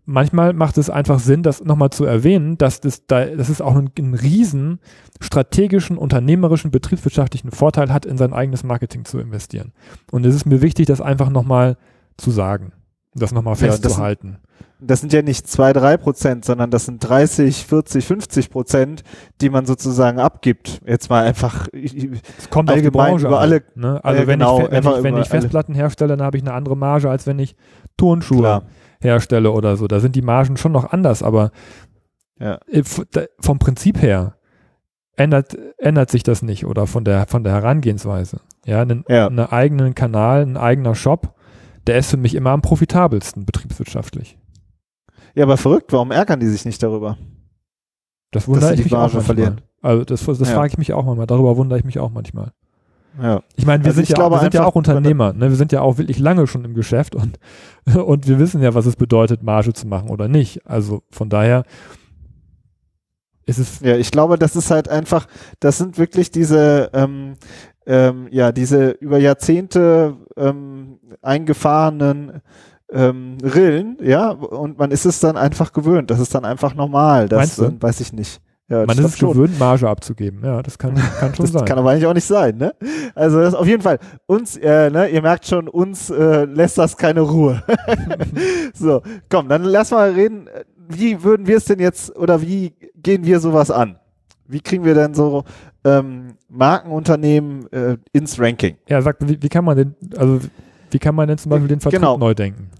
[0.06, 3.76] manchmal macht es einfach Sinn, das nochmal zu erwähnen, dass das, da, dass es auch
[3.76, 4.80] einen, einen riesen
[5.20, 9.70] strategischen, unternehmerischen, betriebswirtschaftlichen Vorteil hat, in sein eigenes Marketing zu investieren.
[10.10, 11.76] Und es ist mir wichtig, das einfach nochmal
[12.16, 12.72] zu sagen,
[13.18, 14.38] das nochmal festzuhalten.
[14.40, 19.02] Ja, das sind ja nicht zwei, drei Prozent, sondern das sind 30, 40, 50 Prozent,
[19.40, 20.82] die man sozusagen abgibt.
[20.86, 23.56] Jetzt mal einfach es kommt auf die Branche über alle.
[23.56, 24.04] An, ne?
[24.04, 25.82] Also äh, wenn, genau, ich, wenn, ich, wenn ich Festplatten alle.
[25.82, 27.56] herstelle, dann habe ich eine andere Marge, als wenn ich
[27.96, 28.62] Turnschuhe Klar.
[29.00, 29.86] herstelle oder so.
[29.86, 31.52] Da sind die Margen schon noch anders, aber
[32.38, 32.58] ja.
[32.70, 32.82] Äh,
[33.40, 34.34] vom Prinzip her
[35.16, 38.40] ändert, ändert sich das nicht oder von der, von der Herangehensweise.
[38.66, 39.26] Ja, einen, ja.
[39.26, 41.34] einen eigenen Kanal, ein eigener Shop,
[41.86, 44.38] der ist für mich immer am profitabelsten betriebswirtschaftlich.
[45.34, 47.18] Ja, aber verrückt, warum ärgern die sich nicht darüber?
[48.30, 49.22] Das wundere ich mich Marge auch manchmal.
[49.24, 49.60] verlieren.
[49.82, 50.46] Also das, das ja.
[50.46, 51.26] frage ich mich auch manchmal.
[51.26, 52.52] Darüber wundere ich mich auch manchmal.
[53.22, 53.42] Ja.
[53.54, 55.32] Ich meine, wir also sind, ja, wir sind ja auch Unternehmer.
[55.32, 55.48] Ne?
[55.48, 57.38] Wir sind ja auch wirklich lange schon im Geschäft und,
[57.94, 60.66] und wir wissen ja, was es bedeutet, Marge zu machen oder nicht.
[60.66, 61.64] Also von daher
[63.46, 63.80] ist es.
[63.80, 65.26] Ja, ich glaube, das ist halt einfach,
[65.60, 67.34] das sind wirklich diese, ähm,
[67.86, 72.42] ähm, ja, diese über Jahrzehnte ähm, eingefahrenen
[72.90, 76.10] ähm, Rillen, ja, und man ist es dann einfach gewöhnt.
[76.10, 77.28] Das ist dann einfach normal.
[77.28, 78.40] Das äh, weiß ich nicht.
[78.68, 79.32] Ja, man ist es schon.
[79.32, 80.40] gewöhnt, Marge abzugeben.
[80.44, 81.64] Ja, das kann, kann schon das sein.
[81.64, 82.74] Kann aber eigentlich auch nicht sein, ne?
[83.14, 83.98] Also das auf jeden Fall.
[84.26, 87.62] Uns, äh, ne, ihr merkt schon, uns äh, lässt das keine Ruhe.
[88.74, 90.48] so, komm, dann lass mal reden.
[90.88, 93.98] Wie würden wir es denn jetzt oder wie gehen wir sowas an?
[94.48, 95.44] Wie kriegen wir denn so
[95.84, 98.76] ähm, Markenunternehmen äh, ins Ranking?
[98.88, 100.40] Ja, sag, wie, wie kann man denn, also
[100.90, 102.16] wie kann man denn zum Beispiel den Vertrieb genau.
[102.18, 102.70] neu denken?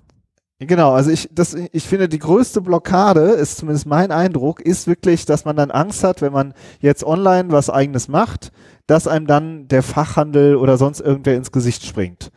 [0.59, 5.27] Genau, also ich, das, ich finde, die größte Blockade, ist zumindest mein Eindruck, ist wirklich,
[5.27, 8.53] dass man dann Angst hat, wenn man jetzt online was eigenes macht,
[8.87, 12.33] dass einem dann der Fachhandel oder sonst irgendwer ins Gesicht springt.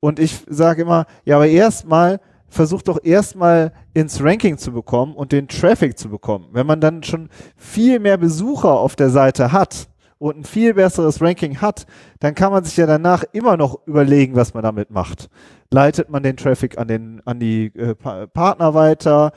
[0.00, 5.32] Und ich sage immer, ja, aber erstmal, versucht doch erstmal ins Ranking zu bekommen und
[5.32, 6.48] den Traffic zu bekommen.
[6.52, 9.88] Wenn man dann schon viel mehr Besucher auf der Seite hat,
[10.22, 11.84] und ein viel besseres Ranking hat,
[12.20, 15.28] dann kann man sich ja danach immer noch überlegen, was man damit macht.
[15.72, 19.32] Leitet man den Traffic an, den, an die äh, Partner weiter?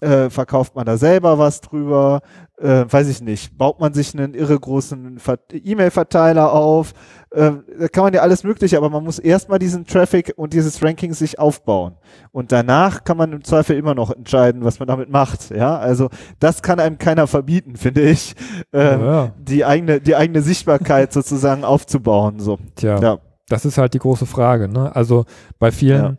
[0.00, 2.20] Äh, verkauft man da selber was drüber?
[2.56, 3.58] Äh, weiß ich nicht.
[3.58, 5.18] Baut man sich einen irre großen
[5.52, 6.92] E-Mail-Verteiler auf?
[7.30, 10.80] Äh, da kann man ja alles Mögliche, aber man muss erstmal diesen Traffic und dieses
[10.84, 11.96] Ranking sich aufbauen.
[12.30, 15.50] Und danach kann man im Zweifel immer noch entscheiden, was man damit macht.
[15.50, 18.36] Ja, also das kann einem keiner verbieten, finde ich,
[18.72, 19.32] äh, ja.
[19.36, 22.38] die eigene, die eigene Sichtbarkeit sozusagen aufzubauen.
[22.38, 22.60] So.
[22.76, 23.18] Tja, ja.
[23.48, 24.68] das ist halt die große Frage.
[24.68, 24.94] Ne?
[24.94, 25.24] Also
[25.58, 26.16] bei vielen ja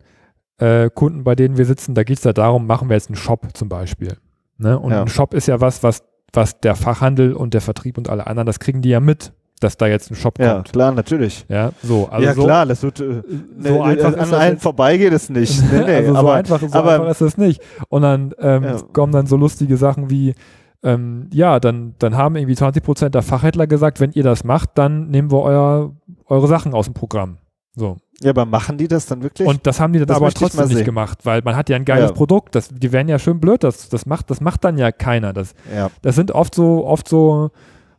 [0.60, 3.16] äh, Kunden, bei denen wir sitzen, da geht es ja darum, machen wir jetzt einen
[3.16, 4.16] Shop zum Beispiel.
[4.58, 4.78] Ne?
[4.78, 5.02] Und ja.
[5.02, 8.46] ein Shop ist ja was, was, was der Fachhandel und der Vertrieb und alle anderen,
[8.46, 10.68] das kriegen die ja mit, dass da jetzt ein Shop ja, kommt.
[10.68, 11.46] Ja, klar, natürlich.
[11.48, 12.08] Ja, so.
[12.08, 13.22] Also ja, so, klar, das wird, äh,
[13.58, 15.62] so ne, einfach an allen vorbeigeht es nicht.
[15.72, 17.62] Nee, nee, also aber, so einfach, so aber, einfach ist es nicht.
[17.88, 18.82] Und dann ähm, ja.
[18.92, 20.34] kommen dann so lustige Sachen wie,
[20.82, 24.70] ähm, ja, dann, dann haben irgendwie 20 Prozent der Fachhändler gesagt, wenn ihr das macht,
[24.76, 25.94] dann nehmen wir euer,
[26.26, 27.38] eure Sachen aus dem Programm.
[27.76, 27.96] So.
[28.22, 29.48] Ja, aber machen die das dann wirklich?
[29.48, 31.86] Und das haben die dann das aber trotzdem nicht gemacht, weil man hat ja ein
[31.86, 32.14] geiles ja.
[32.14, 35.32] Produkt, das, die werden ja schön blöd, das, das macht, das macht dann ja keiner.
[35.32, 35.90] Das, ja.
[36.02, 37.50] das sind oft so, oft so,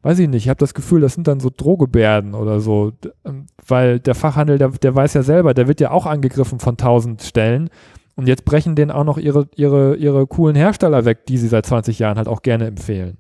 [0.04, 2.92] weiß ich nicht, ich habe das Gefühl, das sind dann so Drohgebärden oder so,
[3.26, 6.78] ähm, weil der Fachhandel, der, der weiß ja selber, der wird ja auch angegriffen von
[6.78, 7.72] tausend Stellen
[8.16, 11.66] und jetzt brechen denen auch noch ihre, ihre, ihre coolen Hersteller weg, die sie seit
[11.66, 13.18] 20 Jahren halt auch gerne empfehlen.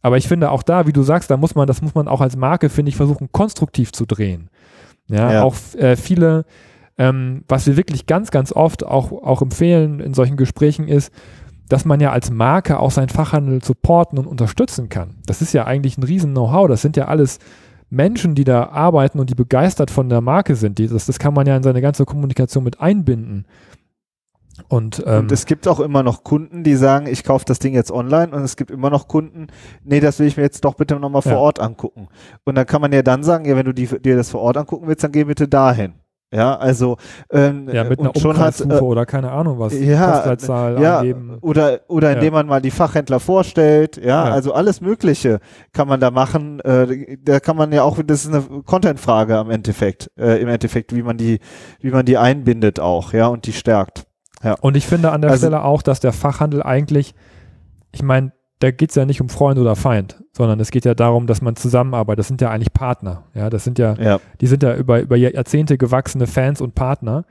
[0.00, 2.22] Aber ich finde auch da, wie du sagst, da muss man, das muss man auch
[2.22, 4.48] als Marke, finde ich, versuchen, konstruktiv zu drehen.
[5.10, 5.42] Ja, ja.
[5.42, 6.44] auch äh, viele,
[6.98, 11.12] ähm, was wir wirklich ganz, ganz oft auch, auch empfehlen in solchen Gesprächen ist,
[11.68, 15.16] dass man ja als Marke auch seinen Fachhandel supporten und unterstützen kann.
[15.26, 16.68] Das ist ja eigentlich ein riesen Know-how.
[16.68, 17.38] Das sind ja alles
[17.90, 20.78] Menschen, die da arbeiten und die begeistert von der Marke sind.
[20.78, 23.46] Die, das, das kann man ja in seine ganze Kommunikation mit einbinden.
[24.68, 27.74] Und, ähm, und, es gibt auch immer noch Kunden, die sagen, ich kaufe das Ding
[27.74, 29.48] jetzt online und es gibt immer noch Kunden,
[29.84, 31.38] nee, das will ich mir jetzt doch bitte nochmal vor ja.
[31.38, 32.08] Ort angucken.
[32.44, 34.56] Und dann kann man ja dann sagen, ja, wenn du die, dir das vor Ort
[34.56, 35.94] angucken willst, dann geh bitte dahin.
[36.32, 36.96] Ja, also
[37.32, 40.36] ähm, ja, mit einer schon hat, äh, oder keine Ahnung was, ja,
[40.80, 41.38] ja, angeben.
[41.40, 45.40] Oder, oder indem man mal die Fachhändler vorstellt, ja, ja, also alles Mögliche
[45.72, 46.60] kann man da machen.
[46.60, 50.94] Äh, da kann man ja auch, das ist eine Contentfrage am Endeffekt, äh, im Endeffekt,
[50.94, 51.40] wie man die,
[51.80, 54.04] wie man die einbindet auch, ja, und die stärkt.
[54.42, 54.54] Ja.
[54.60, 57.14] Und ich finde an der also, Stelle auch, dass der Fachhandel eigentlich,
[57.92, 60.94] ich meine, da geht es ja nicht um Freund oder Feind, sondern es geht ja
[60.94, 62.20] darum, dass man zusammenarbeitet.
[62.20, 63.24] Das sind ja eigentlich Partner.
[63.34, 64.20] Ja, das sind ja, ja.
[64.40, 67.24] die sind ja über, über Jahrzehnte gewachsene Fans und Partner.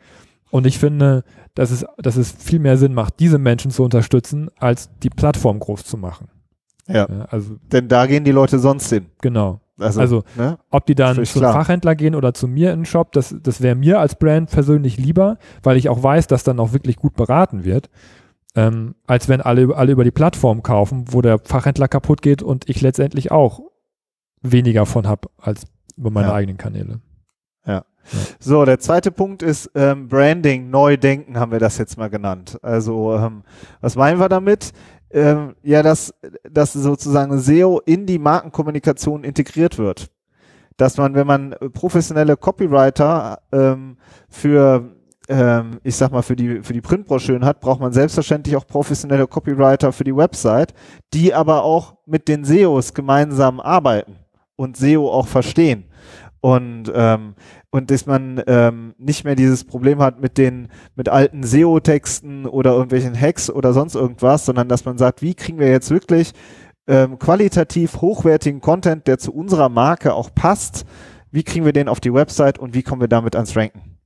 [0.50, 4.50] Und ich finde, dass es, dass es viel mehr Sinn macht, diese Menschen zu unterstützen,
[4.58, 6.30] als die Plattform groß zu machen.
[6.88, 7.08] Ja.
[7.08, 9.06] ja also, Denn da gehen die Leute sonst hin.
[9.22, 9.62] Genau.
[9.80, 10.58] Also, also ne?
[10.70, 11.54] ob die dann zum klar.
[11.54, 14.98] Fachhändler gehen oder zu mir in den Shop, das, das wäre mir als Brand persönlich
[14.98, 17.90] lieber, weil ich auch weiß, dass dann auch wirklich gut beraten wird,
[18.56, 22.70] ähm, als wenn alle, alle über die Plattform kaufen, wo der Fachhändler kaputt geht und
[22.70, 23.62] ich letztendlich auch
[24.42, 25.66] weniger von habe als
[25.98, 26.34] über meine ja.
[26.34, 27.02] eigenen Kanäle.
[27.66, 27.74] Ja.
[27.74, 27.84] ja.
[28.40, 32.58] So, der zweite Punkt ist ähm, Branding, neu denken haben wir das jetzt mal genannt.
[32.62, 33.44] Also ähm,
[33.82, 34.72] was meinen wir damit?
[35.12, 36.14] Ähm, ja, dass,
[36.50, 40.12] dass sozusagen SEO in die Markenkommunikation integriert wird.
[40.78, 43.98] Dass man, wenn man professionelle Copywriter ähm,
[44.30, 44.96] für
[45.30, 49.28] ähm, ich sag mal, für die, für die Printbroschüren hat, braucht man selbstverständlich auch professionelle
[49.28, 50.74] Copywriter für die Website,
[51.14, 54.16] die aber auch mit den SEOs gemeinsam arbeiten
[54.56, 55.86] und SEO auch verstehen.
[56.42, 57.36] Und ähm,
[57.70, 62.72] und dass man ähm, nicht mehr dieses Problem hat mit den mit alten SEO-Texten oder
[62.72, 66.34] irgendwelchen Hacks oder sonst irgendwas, sondern dass man sagt, wie kriegen wir jetzt wirklich
[66.88, 70.86] ähm, qualitativ hochwertigen Content, der zu unserer Marke auch passt,
[71.32, 73.98] wie kriegen wir den auf die Website und wie kommen wir damit ans Ranken?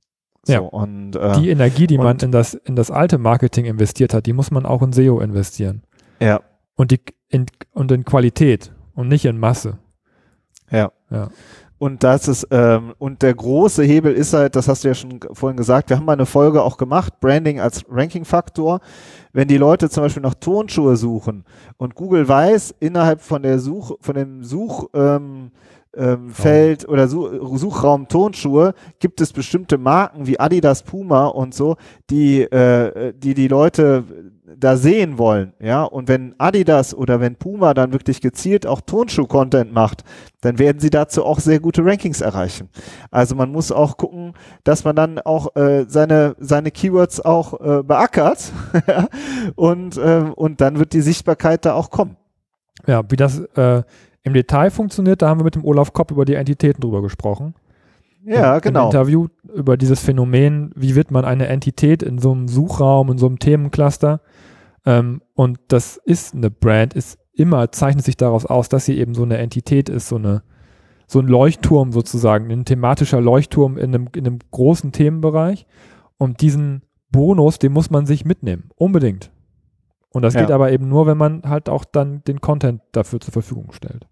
[0.42, 0.58] So, ja.
[0.60, 4.34] und, äh, die Energie, die man in das, in das alte Marketing investiert hat, die
[4.34, 5.82] muss man auch in SEO investieren.
[6.20, 6.40] Ja.
[6.76, 9.78] Und, die, in, und in Qualität und nicht in Masse.
[10.70, 10.92] Ja.
[11.10, 11.30] Ja.
[11.84, 15.20] Und das ist, ähm, und der große Hebel ist halt, das hast du ja schon
[15.34, 18.80] vorhin gesagt, wir haben mal eine Folge auch gemacht, Branding als Ranking-Faktor.
[19.34, 21.44] Wenn die Leute zum Beispiel nach Turnschuhe suchen
[21.76, 25.50] und Google weiß, innerhalb von der Such, von dem Such, ähm,
[25.96, 31.76] ähm, Feld oder Suchraum Tonschuhe gibt es bestimmte Marken wie Adidas, Puma und so,
[32.10, 34.04] die äh, die die Leute
[34.58, 39.72] da sehen wollen, ja, und wenn Adidas oder wenn Puma dann wirklich gezielt auch Tonschuh-Content
[39.72, 40.04] macht,
[40.42, 42.68] dann werden sie dazu auch sehr gute Rankings erreichen.
[43.10, 47.82] Also man muss auch gucken, dass man dann auch äh, seine seine Keywords auch äh,
[47.82, 48.52] beackert
[49.56, 52.16] und äh, und dann wird die Sichtbarkeit da auch kommen.
[52.86, 53.82] Ja, wie das äh,
[54.24, 57.54] im Detail funktioniert, da haben wir mit dem Olaf Kopp über die Entitäten drüber gesprochen.
[58.24, 58.84] Ja, genau.
[58.84, 63.18] Im Interview über dieses Phänomen, wie wird man eine Entität in so einem Suchraum, in
[63.18, 64.22] so einem Themencluster.
[64.86, 69.14] Ähm, und das ist eine Brand, ist immer, zeichnet sich daraus aus, dass sie eben
[69.14, 70.42] so eine Entität ist, so eine,
[71.06, 75.66] so ein Leuchtturm sozusagen, ein thematischer Leuchtturm in einem, in einem großen Themenbereich.
[76.16, 78.70] Und diesen Bonus, den muss man sich mitnehmen.
[78.76, 79.30] Unbedingt.
[80.08, 80.40] Und das ja.
[80.40, 84.06] geht aber eben nur, wenn man halt auch dann den Content dafür zur Verfügung stellt.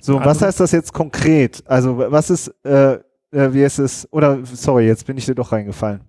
[0.00, 1.62] So, was heißt das jetzt konkret?
[1.66, 2.94] Also, was ist, äh,
[3.30, 6.00] äh, wie ist es, oder, sorry, jetzt bin ich dir doch reingefallen.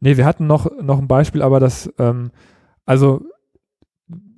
[0.00, 2.30] Nee, wir hatten noch, noch ein Beispiel, aber das, ähm,
[2.84, 3.22] also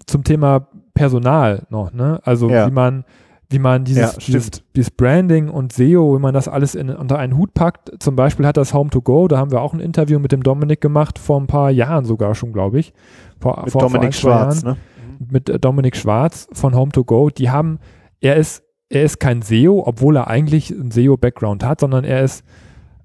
[0.06, 2.20] zum Thema Personal noch, ne?
[2.24, 2.66] Also, ja.
[2.66, 3.04] wie man,
[3.50, 7.18] wie man dieses, ja, dieses, dieses, Branding und SEO, wie man das alles in, unter
[7.18, 7.90] einen Hut packt.
[8.02, 10.42] Zum Beispiel hat das Home to Go, da haben wir auch ein Interview mit dem
[10.42, 12.92] Dominik gemacht, vor ein paar Jahren sogar schon, glaube ich.
[13.40, 14.76] Vor, mit vor, Dominik vor Schwarz, Jahren,
[15.18, 15.26] ne?
[15.30, 17.30] Mit äh, Dominik Schwarz von Home to Go.
[17.30, 17.78] Die haben,
[18.20, 22.44] er ist, er ist kein SEO, obwohl er eigentlich einen SEO-Background hat, sondern er ist,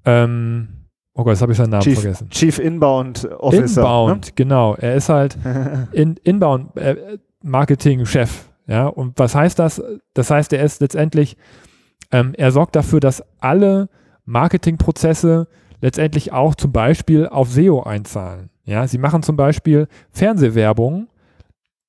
[0.06, 0.67] ähm,
[1.13, 2.30] oh Gott, jetzt habe ich seinen Namen Chief, vergessen.
[2.30, 3.82] Chief Inbound Officer.
[3.82, 4.32] Inbound, ne?
[4.36, 4.76] genau.
[4.76, 5.38] Er ist halt
[5.91, 8.49] in, Inbound äh, Marketing-Chef.
[8.65, 9.82] Ja, und was heißt das?
[10.13, 11.36] Das heißt, er ist letztendlich,
[12.12, 13.89] ähm, er sorgt dafür, dass alle
[14.26, 15.47] Marketingprozesse
[15.82, 18.49] letztendlich auch zum Beispiel auf SEO einzahlen.
[18.63, 21.08] Ja, sie machen zum Beispiel Fernsehwerbung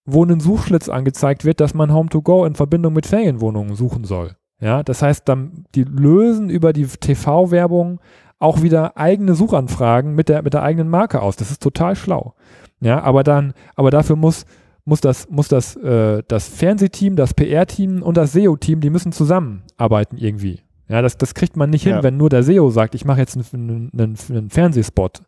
[0.04, 4.36] wo ein Suchschlitz angezeigt wird, dass man Home-to-Go in Verbindung mit Ferienwohnungen suchen soll.
[4.60, 8.00] Ja, das heißt, dann, die lösen über die TV-Werbung
[8.38, 11.36] auch wieder eigene Suchanfragen mit der, mit der eigenen Marke aus.
[11.36, 12.34] Das ist total schlau.
[12.80, 14.44] Ja, aber dann, aber dafür muss,
[14.84, 20.18] muss das, muss das, äh, das Fernsehteam, das PR-Team und das SEO-Team, die müssen zusammenarbeiten
[20.18, 20.60] irgendwie.
[20.88, 21.94] Ja, das, das kriegt man nicht ja.
[21.94, 25.22] hin, wenn nur der SEO sagt, ich mache jetzt einen, einen, einen Fernsehspot.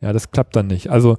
[0.00, 0.90] Ja, das klappt dann nicht.
[0.90, 1.16] Also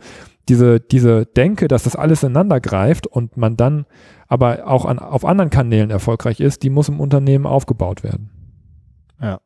[0.50, 3.86] diese, diese Denke, dass das alles ineinander greift und man dann
[4.28, 8.30] aber auch an, auf anderen Kanälen erfolgreich ist, die muss im Unternehmen aufgebaut werden.
[9.22, 9.40] Ja.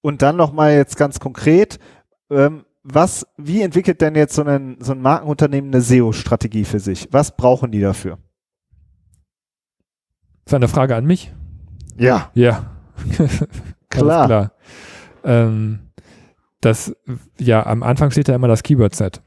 [0.00, 1.78] Und dann nochmal jetzt ganz konkret,
[2.30, 7.08] ähm, was, wie entwickelt denn jetzt so ein, so ein Markenunternehmen eine SEO-Strategie für sich?
[7.10, 8.18] Was brauchen die dafür?
[10.44, 11.32] Das ist eine Frage an mich?
[11.96, 12.30] Ja.
[12.34, 12.76] Ja.
[13.88, 14.26] klar.
[14.26, 14.52] klar.
[15.24, 15.78] Ähm,
[16.60, 16.94] das,
[17.38, 19.22] ja, am Anfang steht ja immer das Keyword-Set.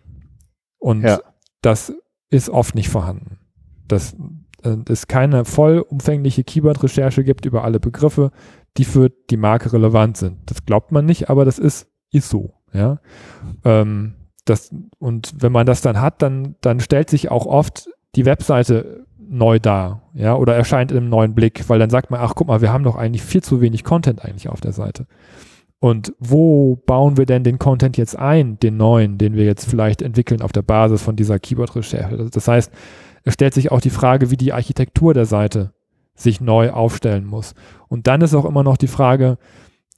[0.80, 1.20] Und ja.
[1.62, 1.94] das
[2.30, 3.40] ist oft nicht vorhanden.
[3.88, 4.16] Dass
[4.64, 8.32] äh, es keine vollumfängliche Keyword-Recherche gibt über alle Begriffe,
[8.78, 10.38] die für die Marke relevant sind.
[10.46, 12.54] Das glaubt man nicht, aber das ist, ist so.
[12.74, 13.00] Ja.
[13.64, 18.26] Ähm, das, und wenn man das dann hat, dann, dann stellt sich auch oft die
[18.26, 22.34] Webseite neu dar, ja, oder erscheint in einem neuen Blick, weil dann sagt man, ach
[22.36, 25.06] guck mal, wir haben doch eigentlich viel zu wenig Content eigentlich auf der Seite.
[25.80, 30.02] Und wo bauen wir denn den Content jetzt ein, den neuen, den wir jetzt vielleicht
[30.02, 32.30] entwickeln auf der Basis von dieser Keyword-Recherche?
[32.32, 32.72] Das heißt,
[33.24, 35.74] es stellt sich auch die Frage, wie die Architektur der Seite
[36.16, 37.54] sich neu aufstellen muss.
[37.88, 39.38] Und dann ist auch immer noch die Frage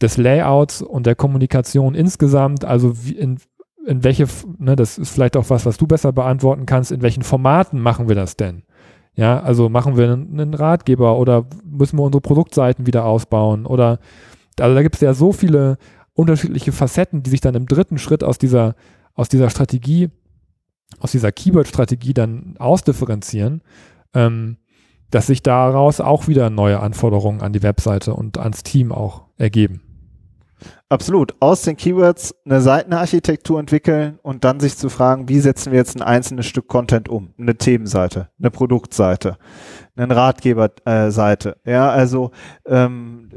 [0.02, 3.38] des Layouts und der Kommunikation insgesamt, also in,
[3.86, 7.24] in welche, ne, das ist vielleicht auch was, was du besser beantworten kannst, in welchen
[7.24, 8.64] Formaten machen wir das denn?
[9.16, 14.00] Ja, also machen wir einen, einen Ratgeber oder müssen wir unsere Produktseiten wieder ausbauen oder
[14.62, 15.78] also da gibt es ja so viele
[16.14, 18.76] unterschiedliche Facetten, die sich dann im dritten Schritt aus dieser,
[19.14, 20.10] aus dieser Strategie,
[21.00, 23.62] aus dieser Keyword-Strategie dann ausdifferenzieren,
[24.14, 24.58] ähm,
[25.12, 29.82] dass sich daraus auch wieder neue Anforderungen an die Webseite und ans Team auch ergeben.
[30.90, 31.36] Absolut.
[31.40, 35.96] Aus den Keywords eine Seitenarchitektur entwickeln und dann sich zu fragen, wie setzen wir jetzt
[35.96, 37.34] ein einzelnes Stück Content um?
[37.38, 39.38] Eine Themenseite, eine Produktseite,
[39.96, 41.58] eine Ratgeberseite.
[41.64, 42.32] Ja, also
[42.66, 43.30] ähm,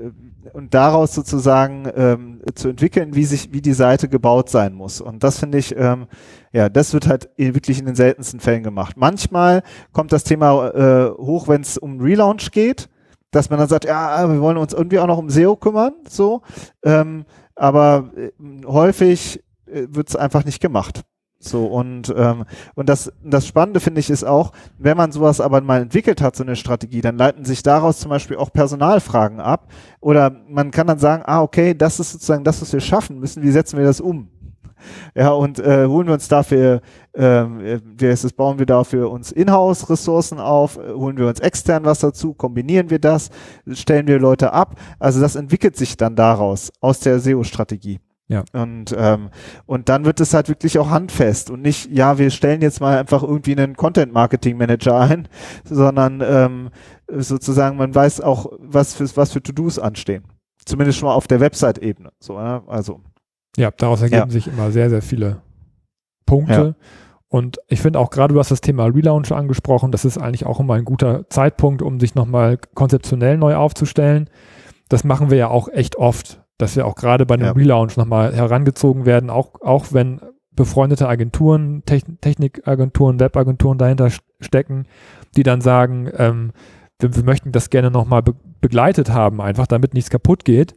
[0.52, 5.00] und daraus sozusagen ähm, zu entwickeln, wie sich, wie die Seite gebaut sein muss.
[5.00, 6.07] Und das finde ich, ähm,
[6.52, 8.96] ja, das wird halt wirklich in den seltensten Fällen gemacht.
[8.96, 12.88] Manchmal kommt das Thema äh, hoch, wenn es um Relaunch geht,
[13.31, 16.42] dass man dann sagt, ja, wir wollen uns irgendwie auch noch um SEO kümmern, so.
[16.85, 17.24] Ähm,
[17.55, 18.31] aber äh,
[18.66, 21.02] häufig äh, wird es einfach nicht gemacht.
[21.44, 25.61] So und ähm, und das das Spannende finde ich ist auch, wenn man sowas aber
[25.61, 29.68] mal entwickelt hat, so eine Strategie, dann leiten sich daraus zum Beispiel auch Personalfragen ab
[30.00, 33.42] oder man kann dann sagen, ah okay, das ist sozusagen das, was wir schaffen müssen.
[33.42, 34.28] Wie setzen wir das um?
[35.14, 36.81] Ja, und äh, holen wir uns dafür,
[37.14, 42.00] ähm, wie heißt es, bauen wir dafür uns Inhouse-Ressourcen auf, holen wir uns extern was
[42.00, 43.31] dazu, kombinieren wir das,
[43.72, 44.76] stellen wir Leute ab.
[44.98, 48.00] Also das entwickelt sich dann daraus, aus der SEO-Strategie.
[48.29, 48.45] Ja.
[48.53, 49.31] Und, ähm,
[49.67, 52.99] und dann wird es halt wirklich auch handfest und nicht, ja, wir stellen jetzt mal
[52.99, 55.29] einfach irgendwie einen Content-Marketing-Manager ein,
[55.65, 56.71] sondern ähm,
[57.09, 60.25] sozusagen, man weiß auch, was für, was für To-Dos anstehen.
[60.65, 62.11] Zumindest schon mal auf der Website-Ebene.
[62.21, 62.63] So, ja?
[62.67, 63.01] also.
[63.57, 64.31] Ja, daraus ergeben ja.
[64.31, 65.43] sich immer sehr, sehr viele
[66.25, 66.75] Punkte.
[66.79, 66.87] Ja.
[67.29, 70.61] Und ich finde auch gerade, du hast das Thema Relaunch angesprochen, das ist eigentlich auch
[70.61, 74.29] immer ein guter Zeitpunkt, um sich nochmal konzeptionell neu aufzustellen.
[74.89, 77.53] Das machen wir ja auch echt oft, dass wir auch gerade bei einem ja.
[77.53, 80.20] Relaunch nochmal herangezogen werden, auch, auch wenn
[80.53, 84.87] befreundete Agenturen, Techn Technikagenturen, Webagenturen dahinter stecken,
[85.37, 86.53] die dann sagen, ähm,
[87.01, 90.77] wir, wir möchten das gerne nochmal be begleitet haben, einfach damit nichts kaputt geht,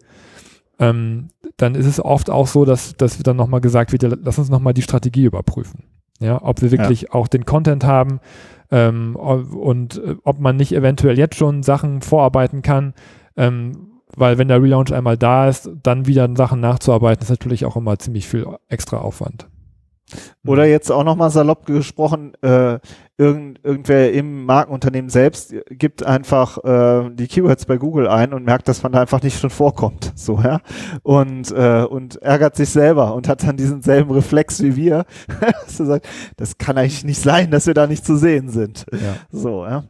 [0.79, 4.39] ähm, dann ist es oft auch so, dass, dass dann nochmal gesagt wird, ja, lass
[4.39, 5.83] uns nochmal die Strategie überprüfen.
[6.19, 7.11] Ja, ob wir wirklich ja.
[7.11, 8.21] auch den Content haben
[8.71, 12.95] ähm, und äh, ob man nicht eventuell jetzt schon Sachen vorarbeiten kann,
[13.37, 17.75] ähm, weil wenn der Relaunch einmal da ist, dann wieder Sachen nachzuarbeiten, ist natürlich auch
[17.75, 19.47] immer ziemlich viel extra Aufwand.
[20.45, 22.77] Oder jetzt auch nochmal salopp gesprochen, äh,
[23.17, 28.67] irgend, irgendwer im Markenunternehmen selbst gibt einfach äh, die Keywords bei Google ein und merkt,
[28.67, 30.13] dass man da einfach nicht schon vorkommt.
[30.25, 30.59] So, ja.
[31.03, 35.05] Und, äh, und ärgert sich selber und hat dann diesen selben Reflex wie wir.
[35.65, 38.85] dass er sagt, das kann eigentlich nicht sein, dass wir da nicht zu sehen sind.
[38.91, 39.15] Ja.
[39.29, 39.83] So, ja.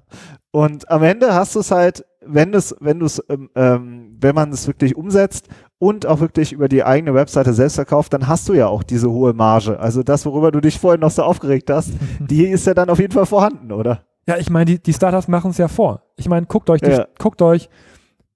[0.51, 4.04] Und am Ende hast du es halt, wenn du es, wenn du es, ähm, ähm,
[4.19, 5.47] wenn man es wirklich umsetzt
[5.77, 9.09] und auch wirklich über die eigene Webseite selbst verkauft, dann hast du ja auch diese
[9.11, 9.79] hohe Marge.
[9.79, 12.99] Also das, worüber du dich vorhin noch so aufgeregt hast, die ist ja dann auf
[12.99, 14.03] jeden Fall vorhanden, oder?
[14.27, 16.03] Ja, ich meine, die, die Startups machen es ja vor.
[16.15, 17.07] Ich meine, guckt euch, die, ja.
[17.19, 17.69] guckt euch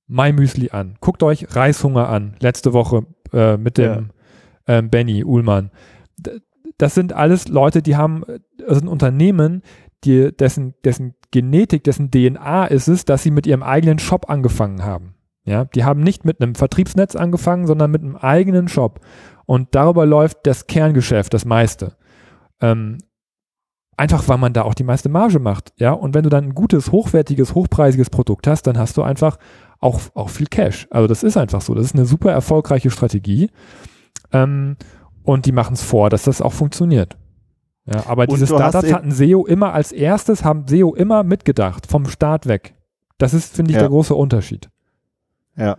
[0.08, 4.10] My Müsli an, guckt euch Reishunger an, letzte Woche äh, mit dem
[4.68, 4.78] ja.
[4.78, 5.72] ähm, Benny Uhlmann.
[6.78, 8.24] Das sind alles Leute, die haben,
[8.58, 9.64] das sind Unternehmen,
[10.04, 14.84] die, dessen, dessen Genetik, dessen DNA ist es, dass sie mit ihrem eigenen Shop angefangen
[14.84, 15.16] haben.
[15.50, 19.00] Ja, die haben nicht mit einem Vertriebsnetz angefangen, sondern mit einem eigenen Shop.
[19.48, 21.96] Und darüber läuft das Kerngeschäft, das meiste.
[22.62, 23.00] Ähm,
[23.98, 25.74] einfach weil man da auch die meiste Marge macht.
[25.78, 29.38] Ja, und wenn du dann ein gutes, hochwertiges, hochpreisiges Produkt hast, dann hast du einfach
[29.80, 30.88] auch, auch viel Cash.
[30.92, 31.74] Also das ist einfach so.
[31.74, 33.50] Das ist eine super erfolgreiche Strategie.
[34.32, 34.78] Ähm,
[35.24, 37.18] und die machen es vor, dass das auch funktioniert.
[37.86, 42.06] Ja, aber und diese Startups hatten SEO immer als erstes, haben SEO immer mitgedacht, vom
[42.06, 42.76] Start weg.
[43.18, 43.82] Das ist, finde ich, ja.
[43.82, 44.70] der große Unterschied.
[45.56, 45.78] Ja.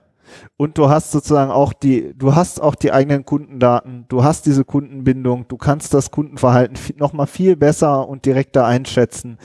[0.56, 4.64] Und du hast sozusagen auch die, du hast auch die eigenen Kundendaten, du hast diese
[4.64, 9.38] Kundenbindung, du kannst das Kundenverhalten nochmal viel besser und direkter einschätzen.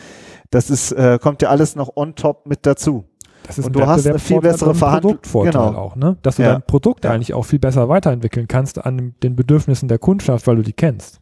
[0.51, 3.05] Das ist, äh, kommt ja alles noch on top mit dazu.
[3.47, 5.19] Das ist und du hast eine viel bessere Verhandlung.
[5.43, 5.75] Genau.
[5.75, 6.17] auch, ne?
[6.23, 6.53] Dass du ja.
[6.53, 7.11] dein Produkt ja.
[7.11, 11.19] eigentlich auch viel besser weiterentwickeln kannst an den Bedürfnissen der Kundschaft, weil du die kennst.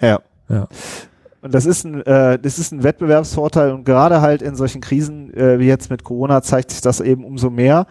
[0.00, 0.20] Ja.
[0.48, 0.68] Ja.
[1.40, 5.32] Und das ist ein, äh, das ist ein Wettbewerbsvorteil und gerade halt in solchen Krisen
[5.34, 7.86] äh, wie jetzt mit Corona zeigt sich das eben umso mehr,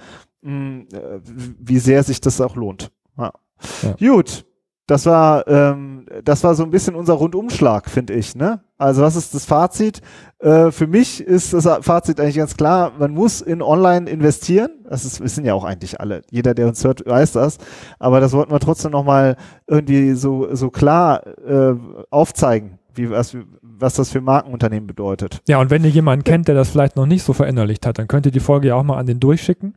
[0.45, 1.19] mh, äh,
[1.59, 2.91] wie sehr sich das auch lohnt.
[3.17, 3.33] Ja.
[3.81, 4.13] Ja.
[4.13, 4.45] Gut,
[4.87, 8.35] das war, ähm, das war so ein bisschen unser Rundumschlag, finde ich.
[8.35, 8.61] Ne?
[8.77, 10.01] Also was ist das Fazit?
[10.39, 14.69] Äh, für mich ist das Fazit eigentlich ganz klar, man muss in Online investieren.
[14.87, 16.21] Das ist, wissen ja auch eigentlich alle.
[16.29, 17.57] Jeder, der uns hört, weiß das.
[17.97, 21.75] Aber das wollten wir trotzdem nochmal irgendwie so, so klar äh,
[22.11, 25.41] aufzeigen, wie, was, was das für Markenunternehmen bedeutet.
[25.47, 28.07] Ja, und wenn ihr jemanden kennt, der das vielleicht noch nicht so verinnerlicht hat, dann
[28.07, 29.73] könnt ihr die Folge ja auch mal an den durchschicken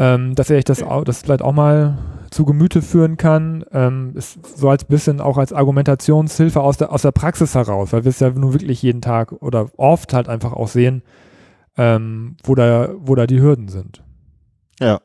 [0.00, 1.98] ähm, dass er sich das, auch, das vielleicht auch mal
[2.30, 7.02] zu Gemüte führen kann, ähm, ist so als bisschen auch als Argumentationshilfe aus der, aus
[7.02, 10.54] der Praxis heraus, weil wir es ja nur wirklich jeden Tag oder oft halt einfach
[10.54, 11.02] auch sehen,
[11.76, 14.02] ähm, wo, da, wo da die Hürden sind.
[14.80, 15.00] Ja.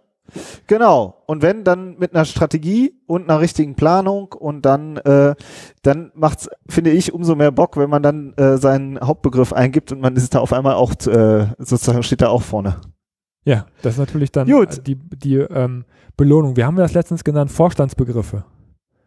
[0.67, 1.23] Genau.
[1.27, 5.35] Und wenn dann mit einer Strategie und einer richtigen Planung und dann, äh,
[5.83, 9.99] dann macht's, finde ich, umso mehr Bock, wenn man dann äh, seinen Hauptbegriff eingibt und
[9.99, 12.77] man ist da auf einmal auch äh, sozusagen steht da auch vorne.
[13.45, 14.85] Ja, das ist natürlich dann Gut.
[14.87, 15.85] die, die ähm,
[16.17, 16.57] Belohnung.
[16.57, 18.43] Wir haben das letztens genannt, Vorstandsbegriffe.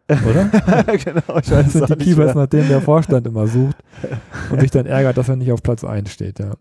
[0.09, 0.45] Oder?
[0.97, 3.77] genau, ich weiß das sind die Keywords, nach denen der Vorstand immer sucht
[4.51, 6.39] und sich dann ärgert, dass er nicht auf Platz 1 steht.
[6.39, 6.53] Ja,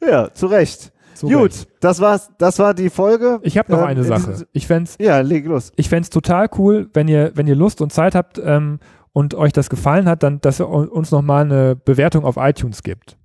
[0.00, 0.92] ja zu Recht.
[1.14, 1.68] Zu Gut, Recht.
[1.80, 3.40] das war's, das war die Folge.
[3.42, 4.46] Ich habe noch ähm, eine Sache.
[4.52, 5.72] Ich fände ja, leg los.
[5.76, 8.78] Ich fände total cool, wenn ihr, wenn ihr Lust und Zeit habt ähm,
[9.12, 13.18] und euch das gefallen hat, dann, dass ihr uns nochmal eine Bewertung auf iTunes gibt.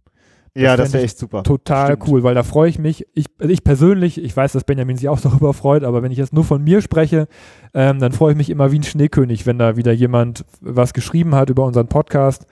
[0.53, 1.43] Das ja, das wäre echt super.
[1.43, 2.09] Total Stimmt.
[2.09, 3.07] cool, weil da freue ich mich.
[3.13, 6.17] Ich, also ich persönlich, ich weiß, dass Benjamin sich auch darüber freut, aber wenn ich
[6.17, 7.27] jetzt nur von mir spreche,
[7.73, 11.35] ähm, dann freue ich mich immer wie ein Schneekönig, wenn da wieder jemand was geschrieben
[11.35, 12.47] hat über unseren Podcast.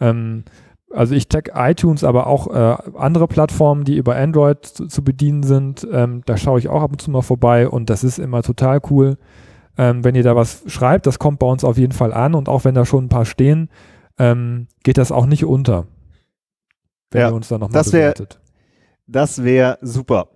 [0.00, 0.44] Ähm,
[0.90, 5.42] also ich check iTunes, aber auch äh, andere Plattformen, die über Android zu, zu bedienen
[5.42, 5.86] sind.
[5.90, 8.80] Ähm, da schaue ich auch ab und zu mal vorbei und das ist immer total
[8.90, 9.18] cool.
[9.76, 12.48] Ähm, wenn ihr da was schreibt, das kommt bei uns auf jeden Fall an und
[12.48, 13.68] auch wenn da schon ein paar stehen,
[14.18, 15.86] ähm, geht das auch nicht unter.
[17.12, 18.40] Wenn ja, ihr uns da nochmal bewertet.
[19.06, 20.28] Das wäre super.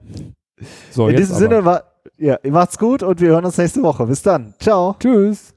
[0.91, 1.41] So, In diesem aber.
[1.41, 1.85] Sinne war,
[2.19, 4.07] ja, macht's gut und wir hören uns nächste Woche.
[4.07, 4.55] Bis dann.
[4.59, 4.97] Ciao.
[4.99, 5.56] Tschüss.